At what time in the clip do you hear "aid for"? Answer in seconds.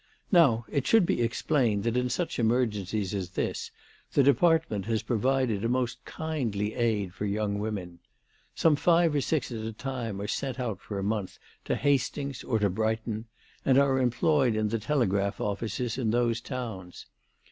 6.73-7.25